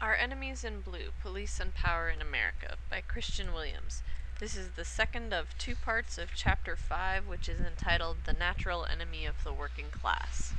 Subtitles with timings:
[0.00, 4.02] Our Enemies in Blue Police and Power in America by Kristian Williams.
[4.38, 8.86] This is the second of two parts of Chapter 5, which is entitled The Natural
[8.86, 10.54] Enemy of the Working Class.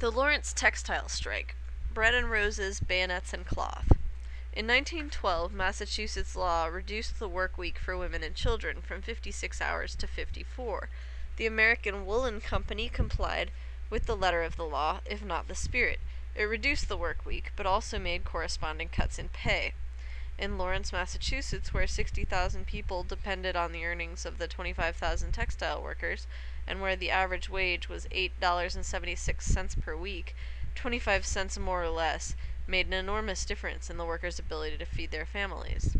[0.00, 1.54] The Lawrence Textile Strike
[1.92, 3.86] Bread and Roses, Bayonets, and Cloth.
[4.52, 9.94] In 1912, Massachusetts law reduced the work week for women and children from 56 hours
[9.94, 10.88] to 54.
[11.36, 13.52] The American Woolen Company complied
[13.88, 16.00] with the letter of the law, if not the spirit.
[16.34, 19.72] It reduced the work week, but also made corresponding cuts in pay.
[20.36, 26.26] In Lawrence, Massachusetts, where 60,000 people depended on the earnings of the 25,000 textile workers,
[26.66, 30.34] and where the average wage was $8.76 per week,
[30.74, 32.34] 25 cents more or less
[32.66, 35.96] made an enormous difference in the workers' ability to feed their families.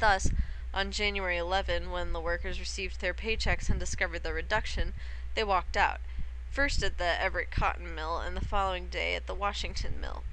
[0.00, 0.30] Thus,
[0.74, 4.92] on January 11, when the workers received their paychecks and discovered the reduction,
[5.34, 6.00] they walked out
[6.50, 10.24] first at the Everett cotton mill, and the following day at the Washington mill.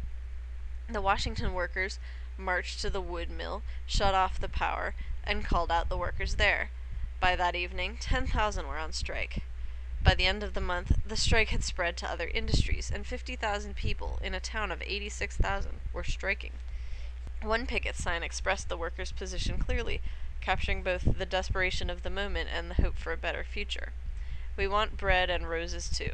[0.90, 2.00] The Washington workers
[2.38, 6.72] marched to the wood mill, shut off the power, and called out the workers there.
[7.20, 9.44] By that evening, 10,000 were on strike.
[10.02, 13.76] By the end of the month, the strike had spread to other industries, and 50,000
[13.76, 16.54] people in a town of 86,000 were striking.
[17.42, 20.02] One picket sign expressed the workers' position clearly,
[20.42, 23.94] capturing both the desperation of the moment and the hope for a better future.
[24.58, 26.14] We want bread and roses too.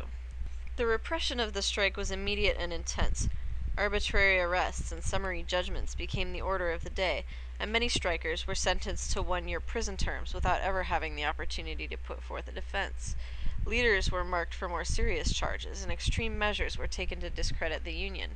[0.75, 3.29] The repression of the strike was immediate and intense.
[3.77, 7.23] Arbitrary arrests and summary judgments became the order of the day,
[7.57, 11.87] and many strikers were sentenced to one year prison terms without ever having the opportunity
[11.87, 13.15] to put forth a defense.
[13.65, 17.93] Leaders were marked for more serious charges, and extreme measures were taken to discredit the
[17.93, 18.31] Union.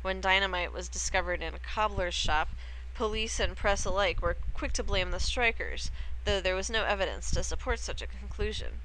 [0.00, 2.48] When dynamite was discovered in a cobbler's shop,
[2.94, 5.90] police and press alike were quick to blame the strikers,
[6.24, 8.80] though there was no evidence to support such a conclusion.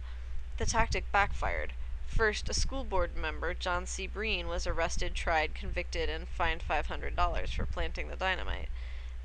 [0.58, 1.74] The tactic backfired.
[2.08, 4.08] First, a school board member, John C.
[4.08, 8.70] Breen, was arrested, tried, convicted, and fined $500 for planting the dynamite.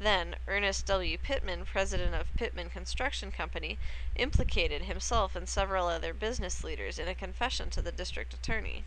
[0.01, 1.17] Then, Ernest W.
[1.19, 3.79] Pittman, president of Pittman Construction Company,
[4.17, 8.85] implicated himself and several other business leaders in a confession to the district attorney.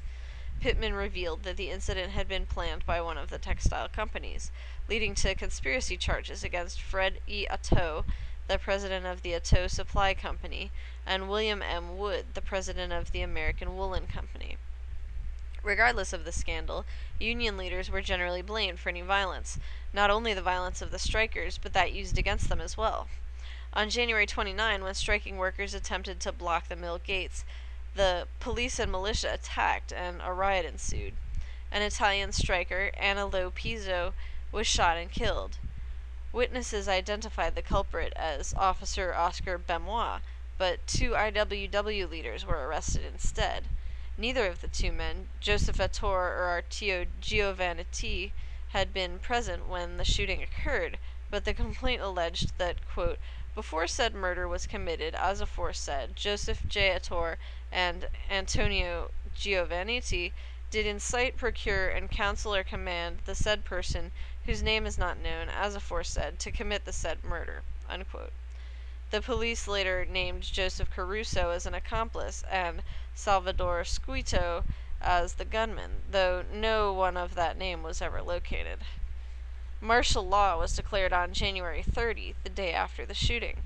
[0.60, 4.52] Pittman revealed that the incident had been planned by one of the textile companies,
[4.90, 7.46] leading to conspiracy charges against Fred E.
[7.50, 8.04] Atteaux,
[8.48, 10.72] the president of the Atteaux Supply Company,
[11.06, 11.98] and William M.
[11.98, 14.58] Wood, the president of the American Woolen Company.
[15.64, 16.86] Regardless of the scandal,
[17.20, 19.60] Union leaders were generally blamed for any violence,
[19.94, 23.08] not only the violence of the strikers, but that used against them as well.
[23.74, 27.46] On January 29, when striking workers attempted to block the mill gates,
[27.96, 31.14] the police and militia attacked and a riot ensued.
[31.72, 34.14] An Italian striker, Anna Lo Pizzo,
[34.52, 35.58] was shot and killed.
[36.34, 40.20] Witnesses identified the culprit as Officer Oscar Benoit,
[40.58, 43.66] but two IWW leaders were arrested instead.
[44.18, 48.32] Neither of the two men, Joseph Ettor or Arturo Giovannitti,
[48.70, 50.98] had been present when the shooting occurred,
[51.30, 53.20] but the complaint alleged that, quote,
[53.54, 56.90] before said murder was committed, as aforesaid, Joseph J.
[56.90, 57.38] Ettor
[57.72, 60.32] and Antonio Giovannitti
[60.74, 64.12] did incite, procure, and counsel or command the said person
[64.48, 67.62] whose name is not known, as aforesaid, to commit the said murder.
[69.12, 72.82] The police later named Joseph Caruso as an accomplice and
[73.14, 74.64] Salvador Squito
[75.00, 78.80] as the gunman, though no one of that name was ever located.
[79.80, 83.62] Martial law was declared on January 30, the day after the shooting.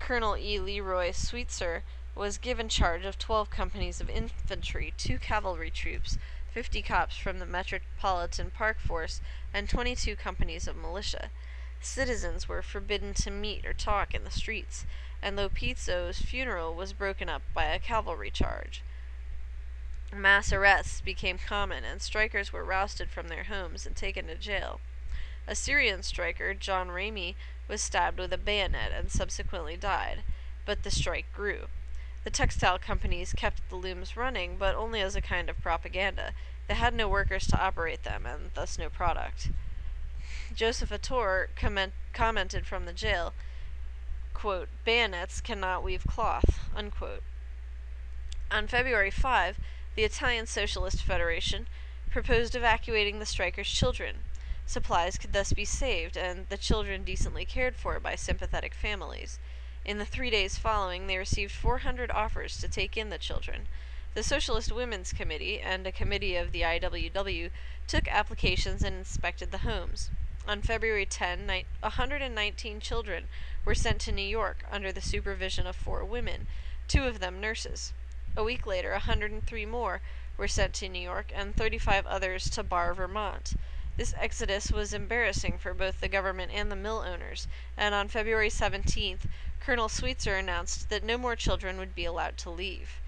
[0.00, 0.58] Colonel E.
[0.58, 1.84] Leroy Sweetser
[2.20, 6.18] was given charge of 12 companies of infantry, two cavalry troops,
[6.52, 9.22] 50 cops from the Metropolitan Park Force,
[9.54, 11.30] and 22 companies of militia.
[11.80, 14.84] Citizens were forbidden to meet or talk in the streets,
[15.22, 18.82] and Lo Pizzo's funeral was broken up by a cavalry charge.
[20.14, 24.82] Mass arrests became common, and strikers were rousted from their homes and taken to jail.
[25.46, 27.34] A Syrian striker, John Rami,
[27.66, 30.22] was stabbed with a bayonet and subsequently died,
[30.66, 31.68] but the strike grew.
[32.22, 36.32] The textile companies kept the looms running, but only as a kind of propaganda.
[36.68, 39.50] They had no workers to operate them, and thus no product.
[40.54, 43.32] Joseph Ettor comment- commented from the jail,
[44.34, 47.22] quote, bayonets cannot weave cloth, unquote.
[48.50, 49.58] On February 5,
[49.94, 51.68] the Italian Socialist Federation
[52.10, 54.24] proposed evacuating the strikers' children.
[54.66, 59.38] Supplies could thus be saved, and the children decently cared for by sympathetic families.
[59.84, 63.66] In the three days following, they received 400 offers to take in the children.
[64.12, 67.50] The Socialist Women's Committee and a committee of the IWW
[67.86, 70.10] took applications and inspected the homes.
[70.46, 71.46] On February 10,
[71.80, 73.28] 119 children
[73.64, 76.46] were sent to New York under the supervision of four women,
[76.88, 77.92] two of them nurses.
[78.36, 80.02] A week later, 103 more
[80.36, 83.54] were sent to New York and 35 others to Barre, Vermont.
[83.96, 87.46] This exodus was embarrassing for both the government and the mill owners,
[87.76, 89.28] and on February 17th,
[89.60, 93.00] Colonel Sweetser announced that no more children would be allowed to leave.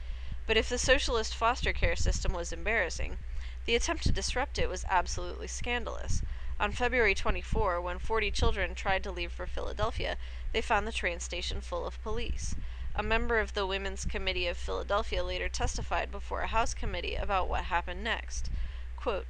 [0.47, 3.19] But if the socialist foster care system was embarrassing,
[3.65, 6.23] the attempt to disrupt it was absolutely scandalous.
[6.61, 10.19] On February 24, when 40 children tried to leave for Philadelphia,
[10.53, 12.55] they found the train station full of police.
[12.95, 17.49] A member of the Women's Committee of Philadelphia later testified before a House committee about
[17.49, 18.51] what happened next.
[18.97, 19.27] Quote,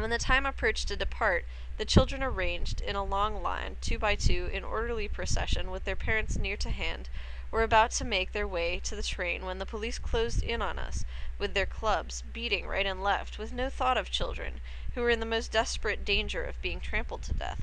[0.00, 1.44] when the time approached to depart,
[1.76, 5.94] the children arranged in a long line, two by two, in orderly procession, with their
[5.94, 7.10] parents near to hand,
[7.50, 10.78] were about to make their way to the train when the police closed in on
[10.78, 11.04] us
[11.38, 14.62] with their clubs, beating right and left, with no thought of children,
[14.94, 17.60] who were in the most desperate danger of being trampled to death.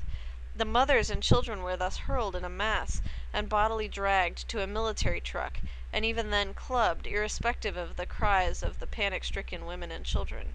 [0.54, 3.02] The mothers and children were thus hurled in a mass
[3.32, 5.58] and bodily dragged to a military truck,
[5.92, 10.54] and even then clubbed, irrespective of the cries of the panic stricken women and children.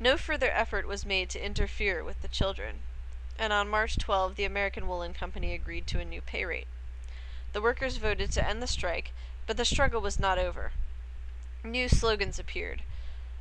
[0.00, 2.82] No further effort was made to interfere with the children,
[3.38, 6.66] and on March 12 the American Woolen Company agreed to a new pay rate.
[7.52, 9.12] The workers voted to end the strike,
[9.46, 10.72] but the struggle was not over.
[11.62, 12.82] New slogans appeared.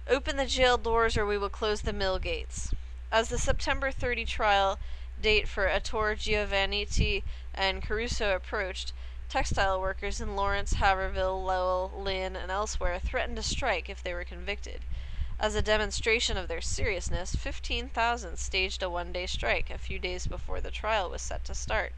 [0.08, 2.72] Open the jail doors or we will close the mill gates.
[3.12, 4.78] As the September 30 trial
[5.20, 7.24] date for Ettor Giovannitti
[7.54, 8.94] and Caruso approached,
[9.28, 14.24] textile workers in Lawrence, Haverhill, Lowell, Lynn, and elsewhere threatened to strike if they were
[14.24, 14.82] convicted.
[15.40, 20.28] As a demonstration of their seriousness, 15,000 staged a one day strike a few days
[20.28, 21.94] before the trial was set to start.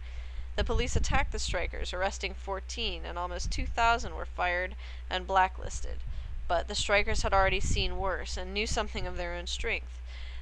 [0.56, 4.76] The police attacked the strikers, arresting 14, and almost 2,000 were fired
[5.10, 6.00] and blacklisted.
[6.48, 10.00] But the strikers had already seen worse and knew something of their own strength.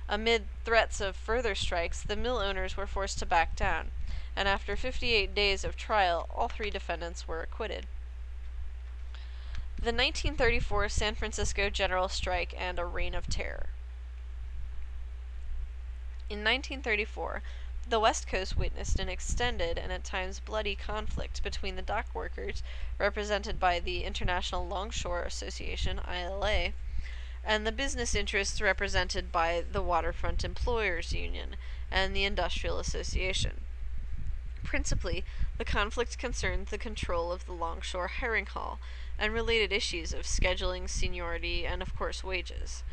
[0.07, 3.89] Amid threats of further strikes, the mill owners were forced to back down,
[4.35, 7.87] and after 58 days of trial, all three defendants were acquitted.
[9.83, 13.67] The 1934 San Francisco General Strike and a Reign of Terror.
[16.29, 17.43] In 1934,
[17.89, 22.63] the West Coast witnessed an extended and at times bloody conflict between the dock workers,
[22.97, 26.71] represented by the International Longshore Association (ILA),
[27.43, 31.57] and the business interests represented by the Waterfront Employers Union
[31.91, 33.65] and the Industrial Association.
[34.63, 35.23] Principally,
[35.57, 38.79] the conflict concerned the control of the longshore hiring hall
[39.19, 42.83] and related issues of scheduling, seniority, and of course wages.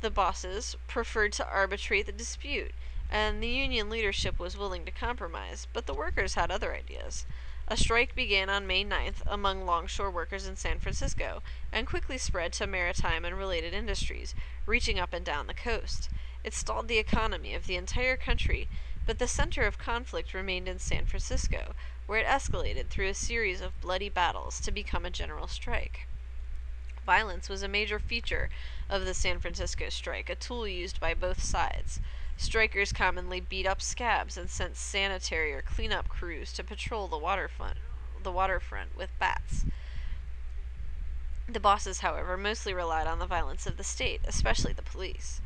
[0.00, 2.72] The bosses preferred to arbitrate the dispute,
[3.10, 7.24] and the union leadership was willing to compromise, but the workers had other ideas.
[7.66, 12.52] A strike began on May 9th among longshore workers in San Francisco and quickly spread
[12.54, 14.34] to maritime and related industries,
[14.66, 16.10] reaching up and down the coast.
[16.42, 18.68] It stalled the economy of the entire country,
[19.06, 21.74] but the center of conflict remained in San Francisco,
[22.06, 26.06] where it escalated through a series of bloody battles to become a general strike.
[27.04, 28.48] Violence was a major feature
[28.88, 32.00] of the San Francisco strike, a tool used by both sides.
[32.36, 37.76] Strikers commonly beat up scabs and sent sanitary or cleanup crews to patrol the waterfront,
[38.22, 39.66] the waterfront with bats.
[41.46, 45.42] The bosses, however, mostly relied on the violence of the state, especially the police.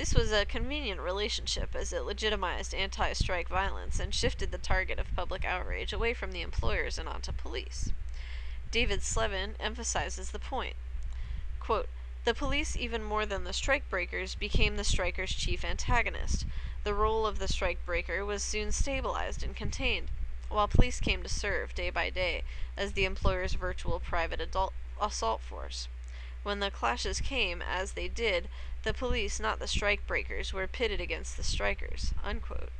[0.00, 4.98] This was a convenient relationship as it legitimized anti strike violence and shifted the target
[4.98, 7.90] of public outrage away from the employers and onto police.
[8.70, 10.76] David Selvin emphasizes the point.
[11.58, 11.90] Quote,
[12.24, 16.46] the police, even more than the strikebreakers, became the strikers' chief antagonist.
[16.82, 20.08] The role of the strikebreaker was soon stabilized and contained,
[20.48, 25.42] while police came to serve, day by day, as the employer's virtual private adult assault
[25.42, 25.88] force.
[26.42, 28.48] When the clashes came, as they did,
[28.82, 32.14] the police, not the strikebreakers, were pitted against the strikers.
[32.24, 32.70] Unquote.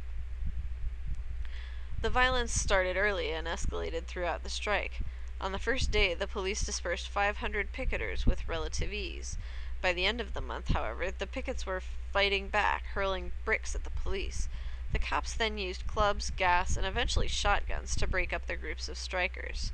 [2.00, 5.00] The violence started early and escalated throughout the strike.
[5.40, 9.37] On the first day, the police dispersed 500 picketers with relative ease.
[9.83, 13.85] By the end of the month, however, the pickets were fighting back, hurling bricks at
[13.85, 14.49] the police.
[14.92, 18.99] The cops then used clubs, gas, and eventually shotguns to break up the groups of
[18.99, 19.73] strikers.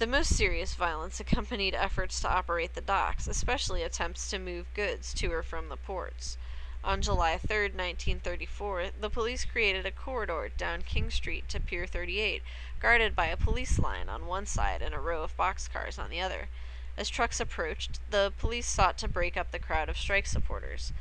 [0.00, 5.14] The most serious violence accompanied efforts to operate the docks, especially attempts to move goods
[5.14, 6.36] to or from the ports.
[6.82, 12.42] On July 3, 1934, the police created a corridor down King Street to Pier 38,
[12.80, 16.20] guarded by a police line on one side and a row of boxcars on the
[16.20, 16.48] other.
[16.96, 20.92] As trucks approached, the police sought to break up the crowd of strike supporters.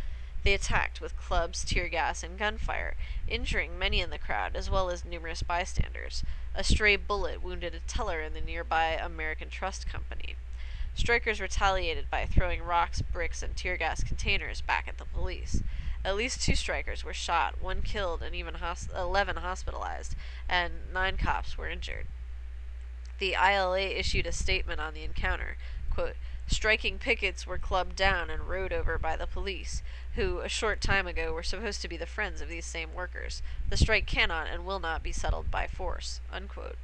[0.44, 2.96] They attacked with clubs, tear gas, and gunfire,
[3.28, 6.24] injuring many in the crowd as well as numerous bystanders.
[6.56, 10.36] A stray bullet wounded a teller in the nearby American Trust Company.
[10.94, 15.64] Strikers retaliated by throwing rocks, bricks, and tear gas containers back at the police.
[16.06, 20.16] At least two strikers were shot, one killed, and even hos- 11 hospitalized,
[20.48, 22.06] and nine cops were injured.
[23.18, 25.58] The ILA issued a statement on the encounter.
[25.90, 29.82] Quote, Striking pickets were clubbed down and rowed over by the police,
[30.16, 33.42] who a short time ago were supposed to be the friends of these same workers.
[33.70, 36.20] The strike cannot and will not be settled by force.
[36.32, 36.78] Unquote.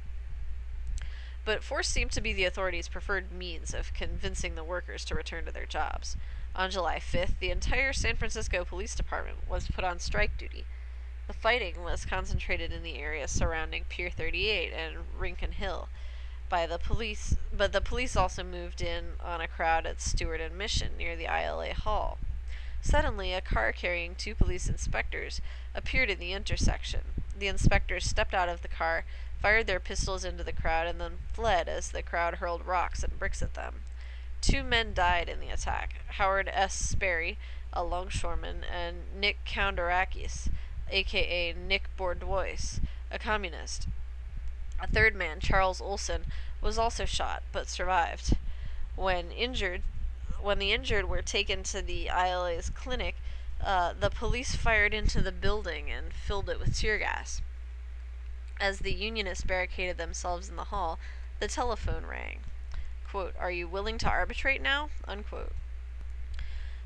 [1.44, 5.44] But force seemed to be the authorities' preferred means of convincing the workers to return
[5.46, 6.16] to their jobs.
[6.54, 10.64] On July 5th, the entire San Francisco Police Department was put on strike duty.
[11.26, 15.88] The fighting was concentrated in the area surrounding Pier 38 and Rincon Hill
[16.50, 20.58] by the police, but the police also moved in on a crowd at Stewart and
[20.58, 22.18] Mission near the ILA Hall.
[22.82, 25.40] Suddenly, a car carrying two police inspectors
[25.74, 27.22] appeared in the intersection.
[27.38, 29.04] The inspectors stepped out of the car,
[29.40, 33.18] fired their pistols into the crowd, and then fled as the crowd hurled rocks and
[33.18, 33.82] bricks at them.
[34.40, 36.74] Two men died in the attack Howard S.
[36.74, 37.38] Sperry,
[37.72, 40.48] a longshoreman, and Nick Koundarakis,
[40.90, 42.80] aka Nick Bordoise,
[43.10, 43.86] a communist.
[44.82, 46.24] A third man, Charles Olson,
[46.62, 48.36] was also shot but survived.
[48.96, 49.82] When injured,
[50.40, 53.16] when the injured were taken to the ILA's clinic,
[53.62, 57.42] uh, the police fired into the building and filled it with tear gas.
[58.58, 60.98] As the Unionists barricaded themselves in the hall,
[61.40, 62.40] the telephone rang.
[63.06, 64.88] Quote, Are you willing to arbitrate now?
[65.06, 65.52] Unquote.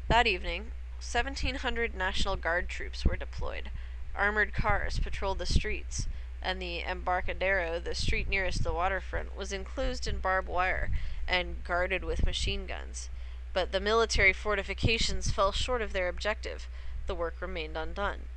[0.08, 3.70] That evening, 1,700 National Guard troops were deployed.
[4.16, 6.08] Armored cars patrolled the streets
[6.44, 10.90] and the Embarcadero, the street nearest the waterfront, was enclosed in barbed wire
[11.26, 13.08] and guarded with machine guns.
[13.54, 16.68] But the military fortifications fell short of their objective.
[17.06, 18.28] The work remained undone.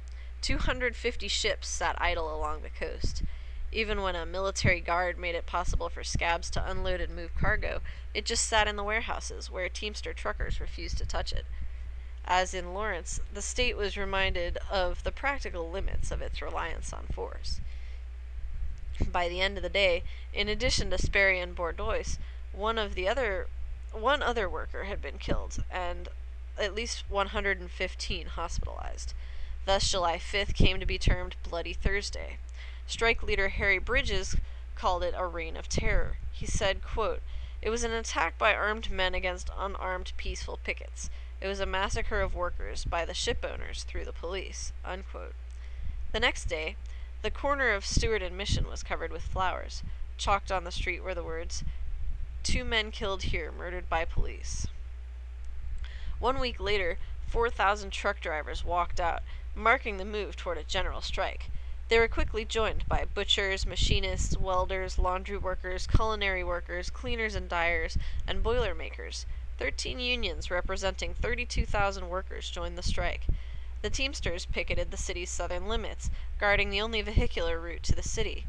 [0.41, 3.23] 250 ships sat idle along the coast.
[3.71, 7.81] Even when a military guard made it possible for scabs to unload and move cargo,
[8.13, 11.45] it just sat in the warehouses, where Teamster truckers refused to touch it.
[12.23, 17.07] As in Lawrence, the state was reminded of the practical limits of its reliance on
[17.07, 17.59] force.
[19.05, 22.17] By the end of the day, in addition to Sperry and Bordoise,
[22.51, 23.47] one of the other
[23.91, 26.09] one other worker had been killed and
[26.57, 29.13] at least 115 hospitalized.
[29.65, 32.39] Thus July 5th came to be termed Bloody Thursday.
[32.87, 34.37] Strike leader Harry Bridges
[34.75, 36.17] called it a reign of terror.
[36.31, 37.21] He said, quote,
[37.61, 41.09] "It was an attack by armed men against unarmed peaceful pickets.
[41.41, 45.35] It was a massacre of workers by the ship owners through the police." Unquote.
[46.13, 46.77] The next day,
[47.21, 49.83] the corner of Stewart and Mission was covered with flowers.
[50.17, 51.63] Chalked on the street were the words,
[52.43, 54.67] Two men killed here, murdered by police.
[56.19, 56.97] One week later,
[57.27, 59.21] 4,000 truck drivers walked out,
[59.53, 61.49] marking the move toward a general strike.
[61.89, 67.97] They were quickly joined by butchers, machinists, welders, laundry workers, culinary workers, cleaners and dyers,
[68.25, 69.25] and boiler makers.
[69.57, 73.25] Thirteen unions representing 32,000 workers joined the strike.
[73.81, 78.47] The Teamsters picketed the city's southern limits, guarding the only vehicular route to the city.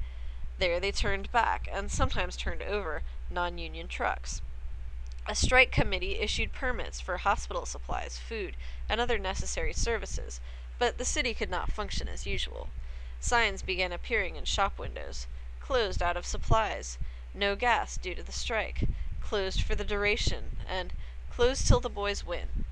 [0.59, 4.41] There they turned back, and sometimes turned over, non union trucks.
[5.27, 8.57] A strike committee issued permits for hospital supplies, food,
[8.89, 10.41] and other necessary services,
[10.79, 12.71] but the city could not function as usual.
[13.21, 15.27] Signs began appearing in shop windows
[15.61, 16.97] closed out of supplies,
[17.35, 18.85] no gas due to the strike,
[19.21, 20.95] closed for the duration, and
[21.31, 22.65] closed till the boys win.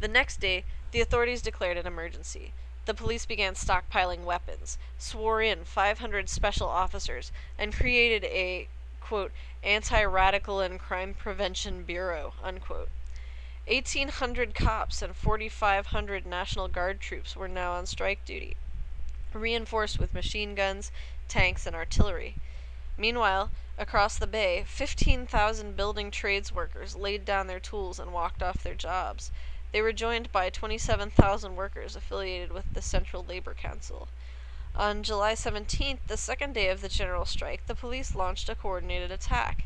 [0.00, 2.52] The next day, the authorities declared an emergency.
[2.84, 8.68] The police began stockpiling weapons, swore in 500 special officers, and created a,
[9.00, 9.32] quote,
[9.64, 12.90] anti-radical and crime prevention bureau, unquote.
[13.66, 18.56] 1,800 cops and 4,500 National Guard troops were now on strike duty,
[19.32, 20.92] reinforced with machine guns,
[21.26, 22.36] tanks, and artillery.
[22.96, 28.62] Meanwhile, across the bay, 15,000 building trades workers laid down their tools and walked off
[28.62, 29.32] their jobs.
[29.74, 34.06] They were joined by 27,000 workers affiliated with the Central Labor Council.
[34.76, 39.10] On July 17th, the second day of the general strike, the police launched a coordinated
[39.10, 39.64] attack.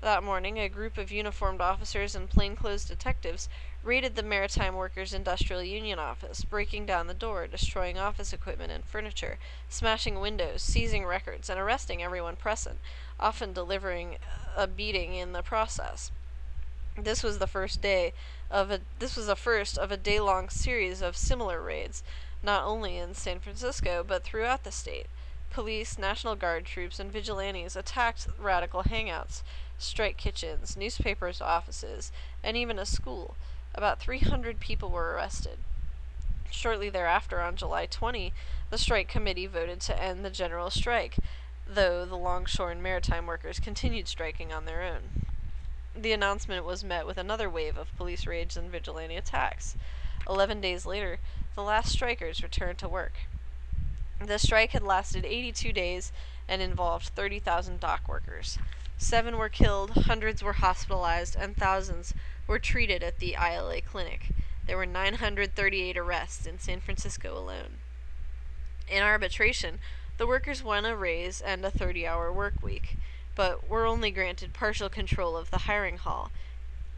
[0.00, 3.48] That morning, a group of uniformed officers and plainclothes detectives
[3.84, 8.84] raided the Maritime Workers Industrial Union office, breaking down the door, destroying office equipment and
[8.84, 12.80] furniture, smashing windows, seizing records, and arresting everyone present,
[13.20, 14.16] often delivering
[14.56, 16.10] a beating in the process.
[16.96, 18.14] This was the first day
[18.52, 22.04] of a this was the first of a day-long series of similar raids,
[22.40, 25.08] not only in San Francisco but throughout the state.
[25.50, 29.42] Police, National Guard troops, and vigilantes attacked radical hangouts,
[29.76, 32.12] strike kitchens, newspapers' offices,
[32.44, 33.34] and even a school.
[33.74, 35.58] About 300 people were arrested.
[36.48, 38.32] Shortly thereafter, on July 20,
[38.70, 41.16] the strike committee voted to end the general strike,
[41.66, 45.24] though the longshore and maritime workers continued striking on their own
[45.96, 49.76] the announcement was met with another wave of police raids and vigilante attacks.
[50.28, 51.18] Eleven days later,
[51.54, 53.14] the last strikers returned to work.
[54.20, 56.12] The strike had lasted 82 days
[56.48, 58.58] and involved 30,000 dock workers.
[58.96, 62.14] Seven were killed, hundreds were hospitalized, and thousands
[62.46, 64.28] were treated at the ILA clinic.
[64.66, 67.78] There were 938 arrests in San Francisco alone.
[68.88, 69.78] In arbitration,
[70.16, 72.96] the workers won a raise and a 30 hour work week,
[73.34, 76.30] but were only granted partial control of the hiring hall,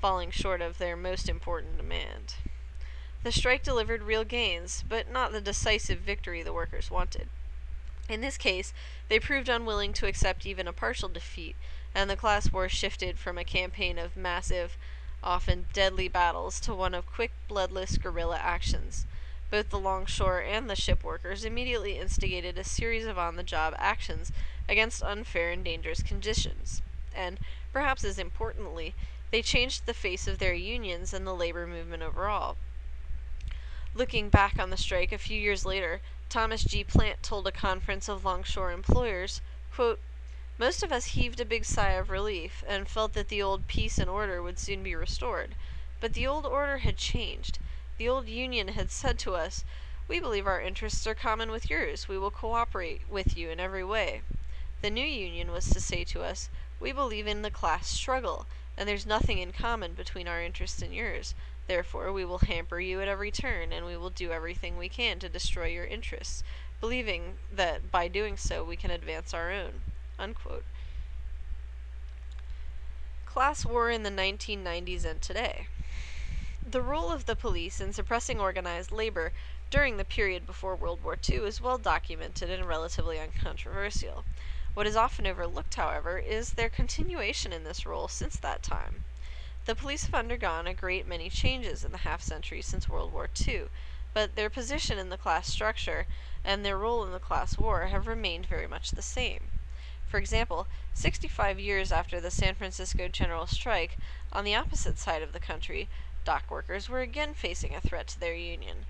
[0.01, 2.35] falling short of their most important demand.
[3.23, 7.29] The strike delivered real gains, but not the decisive victory the workers wanted.
[8.09, 8.73] In this case,
[9.09, 11.57] they proved unwilling to accept even a partial defeat,
[11.95, 14.77] and the class war shifted from a campaign of massive,
[15.25, 19.07] often deadly battles to one of quick, bloodless guerrilla actions.
[19.51, 23.75] Both the longshore and the ship workers immediately instigated a series of on the job
[23.79, 24.33] actions
[24.69, 26.83] against unfair and dangerous conditions.
[27.15, 27.39] And,
[27.73, 28.95] perhaps as importantly,
[29.31, 32.57] they changed the face of their unions and the labor movement overall.
[33.95, 36.83] Looking back on the strike a few years later, Thomas G.
[36.83, 39.41] Plant told a conference of longshore employers,
[39.73, 40.01] quote,
[40.59, 43.99] Most of us heaved a big sigh of relief and felt that the old peace
[43.99, 45.55] and order would soon be restored.
[46.01, 47.59] But the old order had changed.
[47.99, 49.65] The old union had said to us,
[50.07, 52.09] We believe our interests are common with yours.
[52.09, 54.21] We will cooperate with you in every way.
[54.83, 58.87] The new union was to say to us, We believe in the class struggle, and
[58.87, 61.35] there's nothing in common between our interests and yours.
[61.69, 65.19] Therefore, we will hamper you at every turn, and we will do everything we can
[65.21, 66.45] to destroy your interests,
[66.81, 69.81] believing that by doing so we can advance our own.
[73.25, 75.69] Class war in the 1990s and today.
[76.69, 79.33] The role of the police in suppressing organized labor
[79.71, 84.25] during the period before World War II is well documented and relatively uncontroversial.
[84.75, 89.05] What is often overlooked, however, is their continuation in this role since that time.
[89.65, 93.29] The police have undergone a great many changes in the half century since World War
[93.47, 93.67] II,
[94.13, 96.09] but their position in the class structure
[96.45, 99.53] and their role in the class war have remained very much the same.
[100.09, 103.99] For example, 65 years after the San Francisco general strike,
[104.33, 105.89] on the opposite side of the country,
[106.27, 108.85] dock workers were again facing a threat to their union,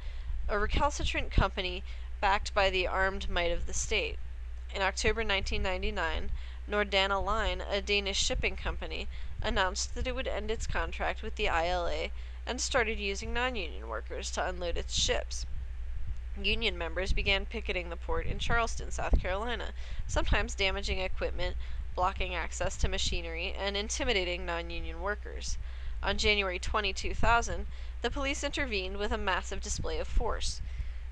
[0.48, 1.84] a recalcitrant company
[2.18, 4.18] backed by the armed might of the state.
[4.75, 6.30] In October 1999,
[6.66, 9.06] Nordana Line, a Danish shipping company,
[9.42, 12.08] announced that it would end its contract with the ILA
[12.46, 15.44] and started using non union workers to unload its ships.
[16.40, 19.75] Union members began picketing the port in Charleston, South Carolina,
[20.06, 21.56] sometimes damaging equipment,
[21.94, 25.58] blocking access to machinery, and intimidating non union workers.
[26.02, 27.67] On January 20, 2000,
[28.02, 30.61] the police intervened with a massive display of force.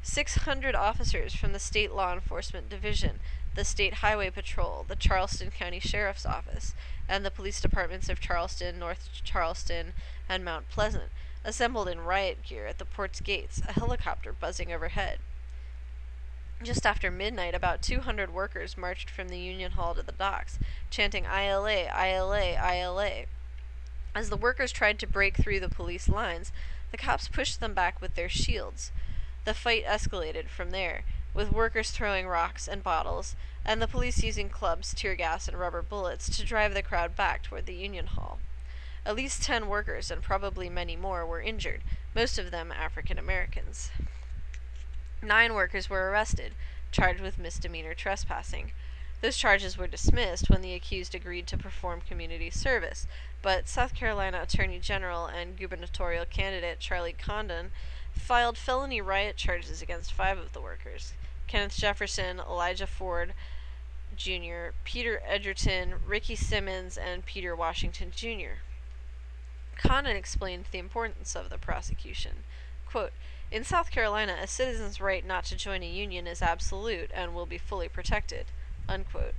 [0.03, 3.21] 600 officers from the State Law Enforcement Division
[3.55, 6.75] the State Highway Patrol, the Charleston County Sheriff's Office,
[7.09, 9.93] and the police departments of Charleston, North Charleston,
[10.29, 11.11] and Mount Pleasant
[11.45, 15.19] assembled in riot gear at the port's gates, a helicopter buzzing overhead.
[16.63, 20.59] Just after midnight, about 200 workers marched from the Union Hall to the docks,
[20.91, 23.27] chanting ILA, ILA, ILA.
[24.15, 26.53] As the workers tried to break through the police lines,
[26.93, 28.93] the cops pushed them back with their shields.
[29.45, 31.03] The fight escalated from there,
[31.35, 35.83] with workers throwing rocks and bottles, and the police using clubs, tear gas, and rubber
[35.83, 38.39] bullets to drive the crowd back toward the Union Hall.
[39.05, 41.83] At least ten workers, and probably many more, were injured,
[42.15, 43.91] most of them African Americans.
[45.21, 46.53] Nine workers were arrested,
[46.93, 48.73] charged with misdemeanor trespassing.
[49.25, 53.07] Those charges were dismissed when the accused agreed to perform community service,
[53.41, 57.73] but South Carolina Attorney General and gubernatorial candidate Charlie Condon
[58.13, 61.15] filed felony riot charges against five of the workers.
[61.47, 63.33] Kenneth Jefferson, Elijah Ford
[64.15, 68.61] Jr., Peter Edgerton, Ricky Simmons, and Peter Washington Jr.
[69.79, 72.45] Condon explained the importance of the prosecution.
[72.85, 73.15] Quote,
[73.51, 77.47] in South Carolina, a citizen's right not to join a union is absolute and will
[77.47, 78.49] be fully protected.
[78.89, 79.35] Unquote.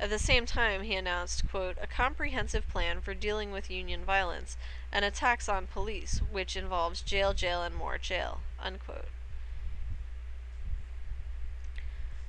[0.00, 4.56] At the same time, he announced, quote, a comprehensive plan for dealing with union violence
[4.92, 8.40] and attacks on police, which involves jail, jail, and more jail.
[8.60, 9.08] Unquote.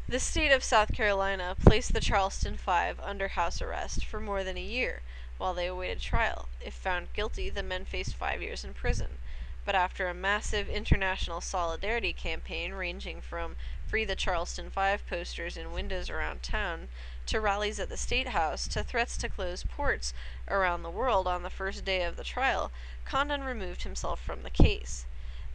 [0.08, 4.58] The state of South Carolina placed the Charleston Five under house arrest for more than
[4.58, 5.04] a year
[5.38, 6.50] while they awaited trial.
[6.60, 9.20] If found guilty, the men faced five years in prison.
[9.64, 13.56] But after a massive international solidarity campaign ranging from
[13.89, 16.89] Free the Charleston Five posters in windows around town
[17.25, 20.13] to rallies at the State House to threats to close ports
[20.47, 22.71] around the world on the first day of the trial,
[23.04, 25.08] Condon removed himself from the case.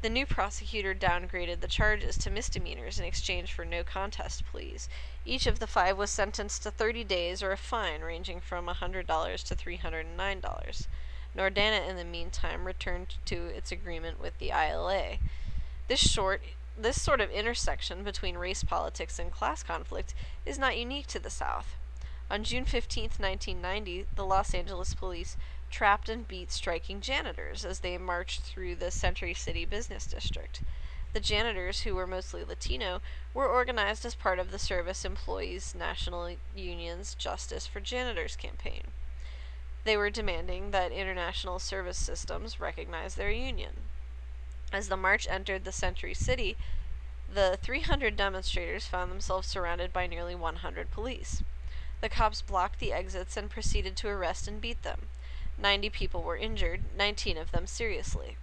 [0.02, 4.88] The new prosecutor downgraded the charges to misdemeanors in exchange for no contest pleas.
[5.24, 9.06] Each of the five was sentenced to 30 days or a fine ranging from $100
[9.44, 10.86] to $309.
[11.36, 15.18] Nordana, in the meantime, returned to its agreement with the ILA.
[15.86, 16.42] This short
[16.76, 21.30] this sort of intersection between race politics and class conflict is not unique to the
[21.30, 21.76] South.
[22.30, 25.36] On June 15, 1990, the Los Angeles police
[25.70, 30.62] trapped and beat striking janitors as they marched through the Century City business district.
[31.12, 33.00] The janitors, who were mostly Latino,
[33.32, 38.88] were organized as part of the Service Employees National Union's Justice for Janitors campaign.
[39.84, 43.83] They were demanding that international service systems recognize their union.
[44.74, 46.56] As the march entered the Century City,
[47.32, 51.44] the 300 demonstrators found themselves surrounded by nearly 100 police.
[52.00, 55.10] The cops blocked the exits and proceeded to arrest and beat them.
[55.58, 58.36] 90 people were injured, 19 of them seriously.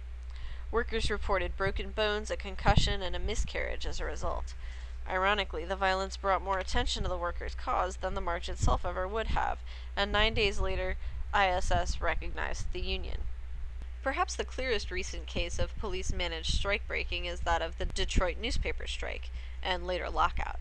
[0.70, 4.54] Workers reported broken bones, a concussion, and a miscarriage as a result.
[5.06, 9.06] Ironically, the violence brought more attention to the workers' cause than the march itself ever
[9.06, 9.58] would have,
[9.94, 10.96] and nine days later,
[11.34, 13.24] ISS recognized the union.
[14.02, 18.36] Perhaps the clearest recent case of police managed strike breaking is that of the Detroit
[18.40, 19.30] newspaper strike,
[19.62, 20.58] and later lockout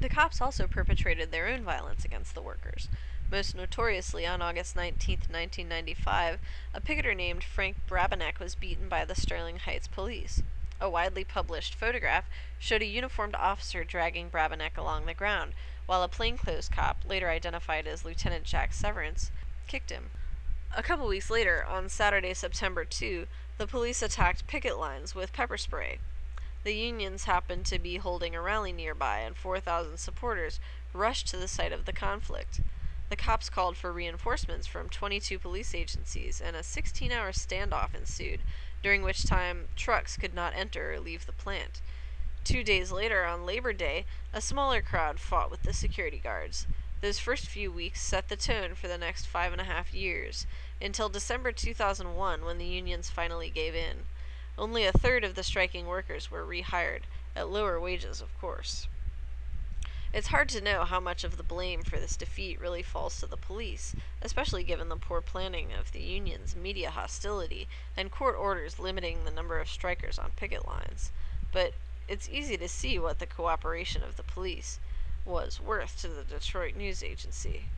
[0.00, 2.88] The cops also perpetrated their own violence against the workers.
[3.30, 6.38] Most notoriously, on August 19, 1995,
[6.72, 10.42] a picketer named Frank Brabenec was beaten by the Sterling Heights police.
[10.80, 12.24] A widely published photograph
[12.58, 15.52] showed a uniformed officer dragging Brabenec along the ground,
[15.84, 19.30] while a plainclothes cop, later identified as Lieutenant Jack Severance,
[19.66, 20.10] kicked him.
[20.74, 23.26] A couple weeks later, on Saturday, September 2,
[23.58, 25.98] the police attacked picket lines with pepper spray.
[26.62, 30.60] The unions happened to be holding a rally nearby, and 4,000 supporters
[30.92, 32.60] rushed to the site of the conflict.
[33.08, 38.42] The cops called for reinforcements from 22 police agencies, and a 16 hour standoff ensued,
[38.82, 41.80] during which time trucks could not enter or leave the plant.
[42.44, 46.66] Two days later, on Labor Day, a smaller crowd fought with the security guards.
[47.00, 50.46] Those first few weeks set the tone for the next five and a half years,
[50.80, 54.04] until December 2001 when the unions finally gave in.
[54.60, 58.88] Only a third of the striking workers were rehired, at lower wages, of course.
[60.12, 63.26] It's hard to know how much of the blame for this defeat really falls to
[63.26, 68.78] the police, especially given the poor planning of the union's media hostility and court orders
[68.78, 71.10] limiting the number of strikers on picket lines.
[71.52, 71.72] But
[72.06, 74.78] it's easy to see what the cooperation of the police
[75.24, 77.70] was worth to the Detroit News Agency.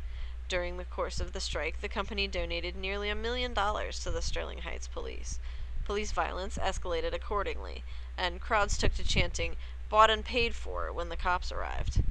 [0.49, 4.21] During the course of the strike, the company donated nearly a million dollars to the
[4.21, 5.39] Sterling Heights police.
[5.85, 7.85] Police violence escalated accordingly,
[8.17, 9.57] and crowds took to chanting,
[9.89, 12.03] bought and paid for, when the cops arrived.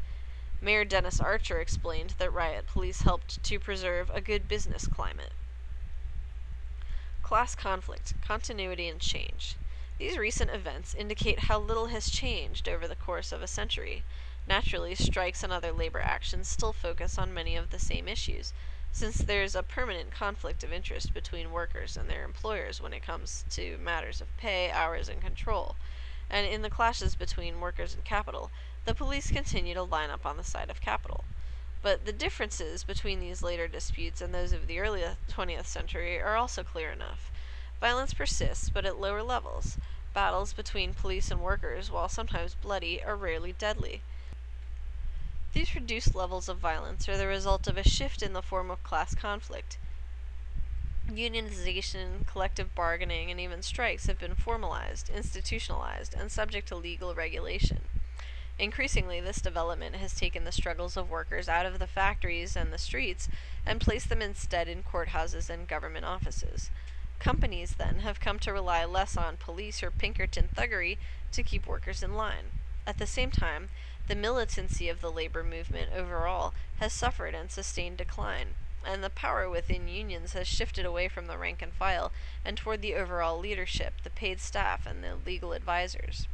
[0.59, 5.33] Mayor Dennis Archer explained that riot police helped to preserve a good business climate.
[7.23, 9.55] Class conflict, continuity, and change.
[9.97, 14.03] These recent events indicate how little has changed over the course of a century.
[14.47, 18.51] Naturally, strikes and other labor actions still focus on many of the same issues,
[18.91, 23.45] since there's a permanent conflict of interest between workers and their employers when it comes
[23.49, 25.75] to matters of pay, hours, and control.
[26.29, 28.51] And in the clashes between workers and capital,
[28.85, 31.23] the police continue to line up on the side of capital.
[31.81, 36.35] But the differences between these later disputes and those of the early 20th century are
[36.35, 37.31] also clear enough.
[37.79, 39.77] Violence persists, but at lower levels.
[40.13, 44.01] Battles between police and workers, while sometimes bloody, are rarely deadly.
[45.53, 48.83] These reduced levels of violence are the result of a shift in the form of
[48.83, 49.77] class conflict.
[51.09, 57.81] Unionization, collective bargaining, and even strikes have been formalized, institutionalized, and subject to legal regulation.
[58.57, 62.77] Increasingly, this development has taken the struggles of workers out of the factories and the
[62.77, 63.27] streets
[63.65, 66.69] and placed them instead in courthouses and government offices.
[67.19, 70.97] Companies, then, have come to rely less on police or Pinkerton thuggery
[71.33, 72.51] to keep workers in line.
[72.87, 73.69] At the same time,
[74.07, 79.49] the militancy of the labor movement overall has suffered and sustained decline, and the power
[79.49, 82.11] within unions has shifted away from the rank and file
[82.43, 86.27] and toward the overall leadership, the paid staff, and the legal advisors.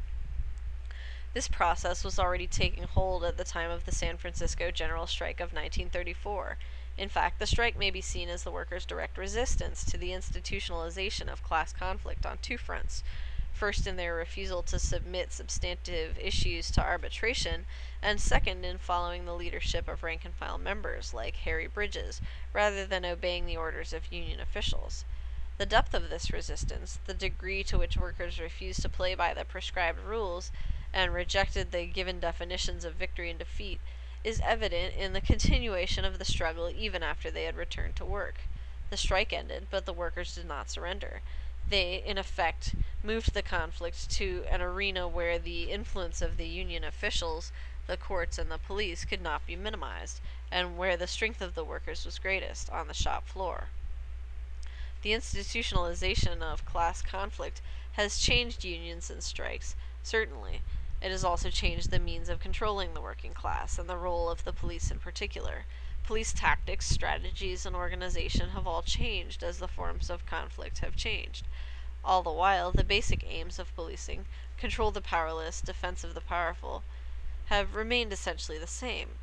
[1.34, 5.40] This process was already taking hold at the time of the San Francisco General Strike
[5.40, 6.58] of 1934.
[6.98, 11.32] In fact, the strike may be seen as the workers' direct resistance to the institutionalization
[11.32, 13.04] of class conflict on two fronts.
[13.58, 17.66] First in their refusal to submit substantive issues to arbitration,
[18.04, 22.22] and second in following the leadership of rank and file members like Harry Bridges,
[22.54, 25.06] rather than obeying the orders of union officials.
[25.58, 29.44] The depth of this resistance, the degree to which workers refused to play by the
[29.44, 30.52] prescribed rules,
[30.94, 33.82] and rejected the given definitions of victory and defeat,
[34.24, 38.42] is evident in the continuation of the struggle even after they had returned to work.
[38.92, 41.22] The strike ended, but the workers did not surrender.
[41.70, 46.84] They, in effect, moved the conflict to an arena where the influence of the Union
[46.84, 47.52] officials,
[47.88, 51.64] the courts, and the police could not be minimized, and where the strength of the
[51.64, 53.68] workers was greatest, on the shop floor.
[55.02, 57.62] The institutionalization of class conflict
[57.94, 60.62] has changed unions and strikes, certainly,
[61.02, 64.44] it has also changed the means of controlling the working class, and the role of
[64.44, 65.66] the police in particular.
[66.08, 71.46] Police tactics, strategies, and organization have all changed as the forms of conflict have changed.
[72.04, 74.26] All the while, the basic aims of policing
[74.58, 76.84] control the powerless, defense of the powerful
[77.48, 79.20] have remained essentially the same.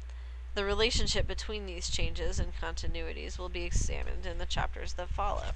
[0.54, 5.54] The relationship between these changes and continuities will be examined in the chapters that follow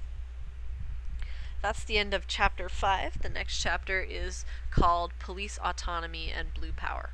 [1.61, 3.21] that's the end of chapter 5.
[3.21, 7.11] The next chapter is called Police Autonomy and Blue Power.